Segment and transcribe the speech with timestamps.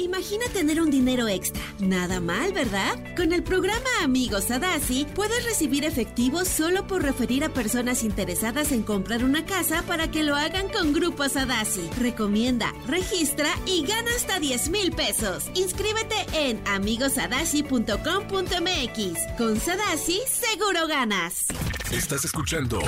[0.00, 1.60] Imagina tener un dinero extra.
[1.78, 2.98] Nada mal, ¿verdad?
[3.16, 8.82] Con el programa Amigos Sadasi puedes recibir efectivo solo por referir a personas interesadas en
[8.82, 11.90] comprar una casa para que lo hagan con Grupo Sadasi.
[11.98, 15.50] Recomienda, registra y gana hasta 10 mil pesos.
[15.54, 19.36] Inscríbete en amigosadasi.com.mx.
[19.36, 21.44] Con Sadasi seguro ganas.
[21.92, 22.80] Estás escuchando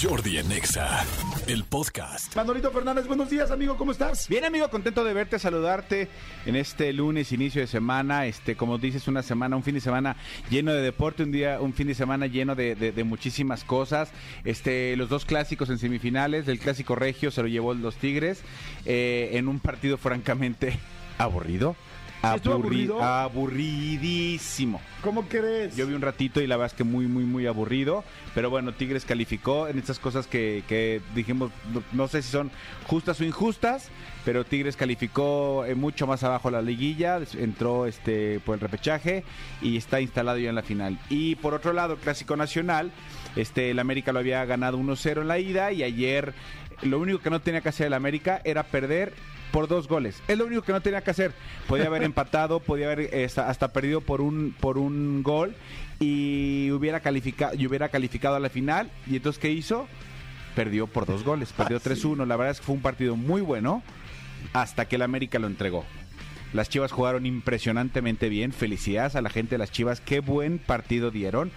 [0.00, 1.04] Jordi Anexa,
[1.50, 2.36] el podcast.
[2.36, 4.28] Manolito Fernández, buenos días, amigo, ¿cómo estás?
[4.28, 6.08] Bien, amigo, contento de verte, saludarte
[6.46, 8.26] en este lunes, inicio de semana.
[8.26, 10.16] Este, como dices, una semana, un fin de semana
[10.48, 14.10] lleno de deporte, un día, un fin de semana lleno de, de- de muchísimas cosas.
[14.44, 18.42] Este, los dos clásicos en semifinales, el clásico regio se lo llevó los Tigres
[18.86, 20.78] eh, en un partido francamente
[21.18, 21.74] aburrido.
[22.22, 22.56] ¿Estuvo Aburri-
[22.90, 23.02] aburrido?
[23.02, 24.80] Aburridísimo.
[25.02, 25.74] ¿Cómo crees?
[25.76, 28.04] Yo vi un ratito y la verdad es que muy, muy, muy aburrido.
[28.34, 32.50] Pero bueno, Tigres calificó en estas cosas que, que dijimos, no, no sé si son
[32.86, 33.88] justas o injustas,
[34.24, 39.24] pero Tigres calificó eh, mucho más abajo la liguilla, entró este por el repechaje
[39.62, 40.98] y está instalado ya en la final.
[41.08, 42.92] Y por otro lado, Clásico Nacional,
[43.36, 46.34] este el América lo había ganado 1-0 en la ida y ayer
[46.82, 49.12] lo único que no tenía que hacer el América era perder
[49.50, 50.22] por dos goles.
[50.28, 51.32] Es lo único que no tenía que hacer.
[51.66, 55.54] Podía haber empatado, podía haber eh, hasta, perdido por un por un gol
[55.98, 58.90] y hubiera calificado y hubiera calificado a la final.
[59.06, 59.86] Y entonces qué hizo?
[60.54, 62.26] Perdió por dos goles, perdió 3-1.
[62.26, 63.82] La verdad es que fue un partido muy bueno
[64.52, 65.84] hasta que el América lo entregó.
[66.52, 68.52] Las Chivas jugaron impresionantemente bien.
[68.52, 70.00] Felicidades a la gente de las Chivas.
[70.00, 71.52] Qué buen partido dieron.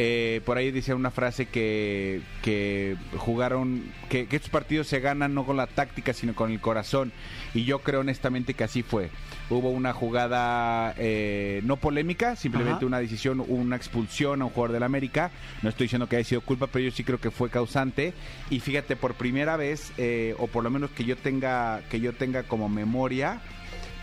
[0.00, 5.34] Eh, por ahí dice una frase que, que jugaron, que, que estos partidos se ganan
[5.34, 7.10] no con la táctica, sino con el corazón.
[7.52, 9.10] Y yo creo honestamente que así fue.
[9.50, 12.86] Hubo una jugada eh, no polémica, simplemente Ajá.
[12.86, 15.32] una decisión, una expulsión a un jugador del América.
[15.62, 18.12] No estoy diciendo que haya sido culpa, pero yo sí creo que fue causante.
[18.50, 22.12] Y fíjate, por primera vez, eh, o por lo menos que yo tenga, que yo
[22.12, 23.40] tenga como memoria,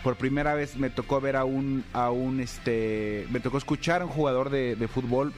[0.02, 4.04] por primera vez me tocó ver a un, a un este, me tocó escuchar a
[4.04, 5.32] un jugador de, de fútbol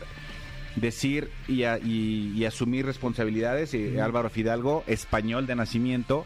[0.81, 6.25] decir y, a- y- y asumir responsabilidades, eh, Álvaro Fidalgo, español de nacimiento,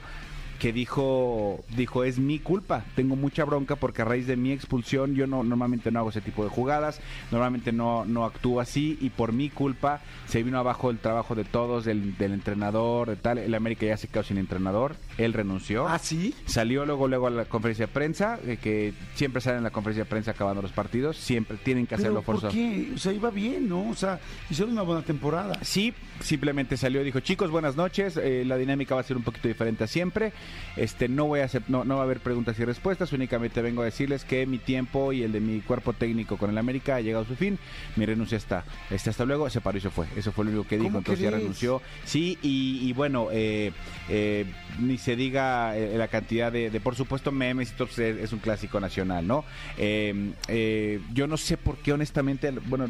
[0.63, 5.17] que dijo, dijo, es mi culpa, tengo mucha bronca porque a raíz de mi expulsión
[5.17, 7.01] yo no normalmente no hago ese tipo de jugadas,
[7.33, 11.43] normalmente no, no actúo así y por mi culpa se vino abajo el trabajo de
[11.43, 15.89] todos, del, del entrenador, de tal, el América ya se quedó sin entrenador, él renunció.
[15.89, 16.33] ¿Ah, sí?
[16.47, 20.05] Salió luego luego a la conferencia de prensa, eh, que siempre salen en la conferencia
[20.05, 22.55] de prensa acabando los partidos, siempre tienen que hacerlo ¿Pero por forzoso.
[22.55, 22.93] qué?
[22.95, 23.91] O sea, iba bien, ¿no?
[23.91, 25.59] O sea, hicieron una buena temporada.
[25.63, 29.25] Sí, simplemente salió y dijo, chicos, buenas noches, eh, la dinámica va a ser un
[29.25, 30.33] poquito diferente a siempre,
[30.77, 33.83] este, no voy a hacer, no, no va a haber preguntas y respuestas, únicamente vengo
[33.83, 37.01] a decirles que mi tiempo y el de mi cuerpo técnico con el América ha
[37.01, 37.59] llegado a su fin,
[37.97, 40.69] mi renuncia está, este, hasta luego, se paró y se fue, eso fue lo único
[40.69, 43.73] que dijo, ¿Cómo entonces ya renunció, sí, y, y bueno, eh,
[44.09, 44.47] eh,
[44.79, 48.33] ni se diga eh, la cantidad de, de, por supuesto, memes y todo, pues, es,
[48.33, 49.45] un clásico nacional, ¿no?
[49.79, 52.89] Eh, yo no sé por qué, honestamente, bueno,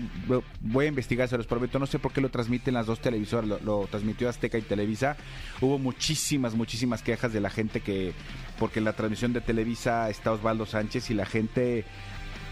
[0.61, 3.47] voy a investigar, se los prometo, no sé por qué lo transmiten las dos televisoras,
[3.49, 5.17] lo, lo transmitió Azteca y Televisa.
[5.61, 8.13] Hubo muchísimas, muchísimas quejas de la gente que,
[8.59, 11.85] porque en la transmisión de Televisa está Osvaldo Sánchez y la gente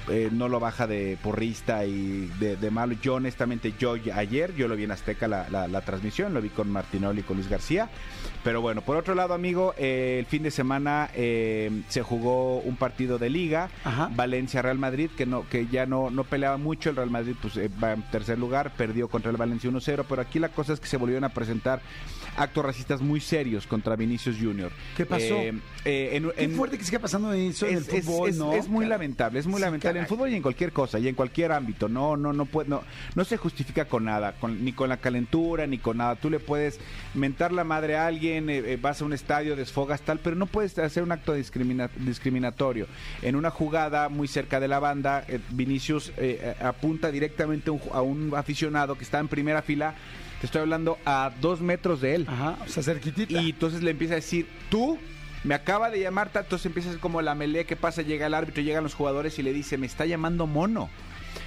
[0.08, 2.94] eh, no lo baja de porrista y de, de malo.
[3.02, 6.48] Yo honestamente, yo ayer, yo lo vi en Azteca la, la- la transmisión, lo vi
[6.48, 7.88] con Martinoli y con Luis García.
[8.42, 12.76] Pero bueno, por otro lado, amigo, eh, el fin de semana eh, se jugó un
[12.76, 13.68] partido de liga.
[14.16, 17.92] Valencia-Real Madrid, que no que ya no, no peleaba mucho, el Real Madrid pues va
[17.92, 20.96] en tercer lugar, perdió contra el Valencia 1-0, pero aquí la cosa es que se
[20.96, 21.82] volvieron a presentar
[22.36, 24.70] actos racistas muy serios contra Vinicius Junior.
[24.96, 25.34] ¿Qué pasó?
[25.36, 25.52] Eh,
[25.84, 28.52] eh, en- Qué en- fuerte que siga pasando eso en el es- fútbol, es- ¿no?
[28.52, 30.08] es muy lamentable, es muy Sí, lamentable en caray.
[30.16, 31.88] fútbol y en cualquier cosa y en cualquier ámbito.
[31.88, 32.82] No, no, no puede, no,
[33.14, 36.16] no se justifica con nada, con- ni con la calentura ni con nada.
[36.16, 36.80] Tú le puedes
[37.14, 40.46] mentar la madre a alguien, eh, eh, vas a un estadio, desfogas tal, pero no
[40.46, 42.86] puedes hacer un acto discrimina- discriminatorio.
[43.22, 46.12] En una jugada muy cerca de la banda, eh, Vinicius
[46.60, 49.94] apunta directamente un, a un aficionado que está en primera fila.
[50.40, 52.26] Te estoy hablando a dos metros de él.
[52.28, 53.40] Ajá, o sea, cerquitita.
[53.40, 54.98] Y entonces le empieza a decir, tú
[55.44, 56.40] me acaba de llamar, ta-".
[56.40, 59.52] entonces empieza como la melea que pasa, llega el árbitro, llegan los jugadores y le
[59.52, 60.88] dice, me está llamando mono.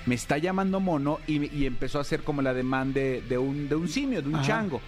[0.06, 3.68] Me está llamando mono y, y empezó a hacer como la demanda de, de un,
[3.68, 4.46] de un simio, de un Ajá.
[4.48, 4.82] chango.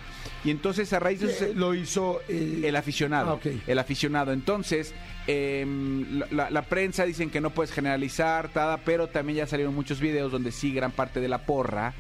[0.46, 3.40] Y entonces a raíz de eso Eh, lo hizo eh, el aficionado.
[3.44, 3.50] Ah.
[3.68, 4.32] El aficionado.
[4.32, 4.94] Entonces,
[5.28, 10.00] la, la- la prensa dicen que no puedes generalizar, tada, pero también ya salieron muchos
[10.00, 11.94] videos donde sí, gran parte de la porra.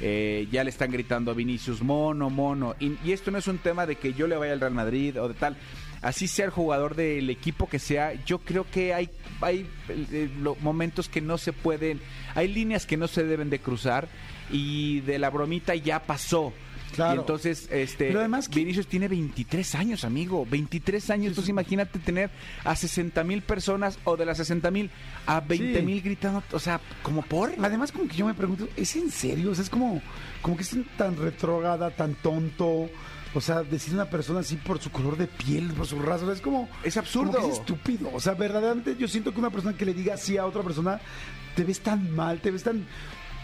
[0.00, 2.76] Eh, ya le están gritando a Vinicius, mono, mono.
[2.78, 5.28] Y, esto no es un tema de que yo le vaya al Real Madrid o
[5.28, 5.56] de tal.
[6.00, 9.10] Así sea el jugador del equipo que sea, yo creo que hay,
[9.40, 10.28] hay eh,
[10.60, 12.00] momentos que no se pueden,
[12.36, 14.08] hay líneas que no se deben de cruzar
[14.48, 16.52] y de la bromita ya pasó.
[16.94, 17.14] Claro.
[17.14, 20.46] Y entonces, este, Pero además que- Vinicius tiene 23 años, amigo.
[20.50, 21.28] 23 años.
[21.28, 22.30] Entonces, imagínate tener
[22.64, 24.90] a 60 mil personas o de las 60 mil
[25.26, 26.42] a 20 mil gritando.
[26.52, 27.52] O sea, como por.
[27.62, 29.50] Además, como que yo me pregunto, ¿es en serio?
[29.50, 30.00] O sea, es como,
[30.42, 32.88] como que es tan retrógrada, tan tonto.
[33.34, 36.40] O sea, decir una persona así por su color de piel, por su raza, es
[36.40, 36.66] como...
[36.82, 37.32] Es absurdo.
[37.32, 38.10] como que es estúpido.
[38.14, 40.98] O sea, verdaderamente yo siento que una persona que le diga así a otra persona,
[41.54, 42.86] te ves tan mal, te ves tan...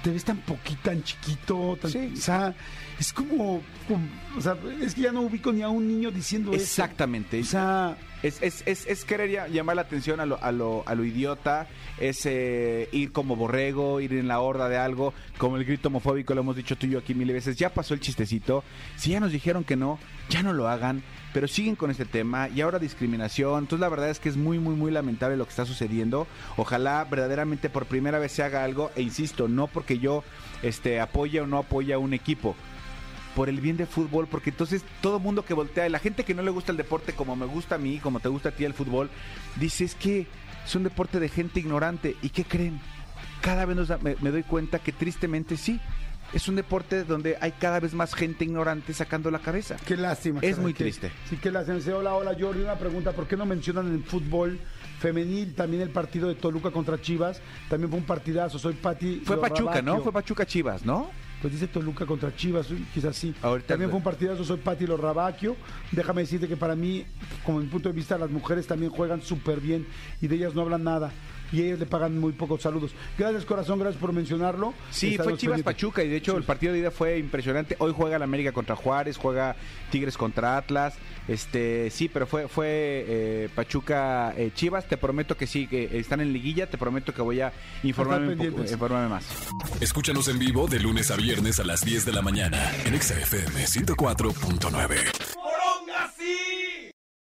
[0.04, 2.12] Te ves tan poquito, tan chiquito, tan, Sí.
[2.12, 2.54] o sea,
[3.00, 4.06] es como, como-
[4.36, 6.62] o sea, es que ya no ubico ni a un niño diciendo eso.
[6.62, 7.40] Exactamente.
[7.40, 10.94] O sea, Es, es, es, es querer llamar la atención a lo, a lo, a
[10.94, 11.68] lo idiota,
[11.98, 16.32] es eh, ir como borrego, ir en la horda de algo, como el grito homofóbico,
[16.34, 18.64] lo hemos dicho tú y yo aquí mil veces, ya pasó el chistecito,
[18.96, 19.98] si ya nos dijeron que no,
[20.30, 21.02] ya no lo hagan,
[21.34, 24.60] pero siguen con este tema y ahora discriminación, entonces la verdad es que es muy,
[24.60, 28.92] muy, muy lamentable lo que está sucediendo, ojalá verdaderamente por primera vez se haga algo,
[28.94, 30.22] e insisto, no porque yo
[30.62, 32.54] este, apoye o no apoye a un equipo,
[33.34, 36.42] por el bien de fútbol, porque entonces todo mundo que voltea, la gente que no
[36.42, 38.74] le gusta el deporte como me gusta a mí, como te gusta a ti el
[38.74, 39.10] fútbol,
[39.56, 40.28] dice es que
[40.64, 42.16] es un deporte de gente ignorante.
[42.22, 42.80] ¿Y qué creen?
[43.40, 45.80] Cada vez me doy cuenta que tristemente sí,
[46.32, 49.76] es un deporte donde hay cada vez más gente ignorante sacando la cabeza.
[49.84, 50.40] Qué lástima.
[50.42, 51.12] Es muy que- triste.
[51.28, 51.78] Sí, qué lástima.
[51.96, 52.62] Hola, hola, Jordi.
[52.62, 54.58] Una pregunta, ¿por qué no mencionan en el fútbol
[55.00, 57.40] femenil también el partido de Toluca contra Chivas?
[57.68, 58.58] También fue un partidazo.
[58.58, 59.22] Soy Pati.
[59.24, 60.00] Fue Pachuca, ¿no?
[60.02, 61.10] Fue Pachuca Chivas, ¿no?
[61.42, 63.34] Pues dice Toluca contra Chivas, quizás sí.
[63.42, 65.56] Ahorita- también fue un partidazo, soy Pati Lorrabacchio.
[65.92, 67.04] Déjame decirte que para mí,
[67.44, 69.86] como mi punto de vista, las mujeres también juegan súper bien
[70.22, 71.12] y de ellas no hablan nada.
[71.54, 72.90] Y ellas le pagan muy pocos saludos.
[73.16, 74.74] Gracias, corazón, gracias por mencionarlo.
[74.90, 75.64] Sí, fue Chivas pendientes.
[75.64, 76.38] Pachuca y de hecho Sí.
[76.38, 77.76] el partido de ida fue impresionante.
[77.78, 79.54] Hoy juega la América contra Juárez, juega
[79.90, 80.94] Tigres contra Atlas.
[81.28, 82.66] Este, sí, pero fue fue
[83.08, 84.88] eh, Pachuca eh, Chivas.
[84.88, 86.68] Te prometo que sí, que están en liguilla.
[86.68, 87.52] Te prometo que voy a
[87.84, 88.72] informarme, un poco- pendientes.
[88.72, 89.24] informarme más.
[89.80, 93.14] Escúchanos en vivo de lunes a viernes a las 10 de la mañana en Exa
[93.20, 94.96] FM 104.9.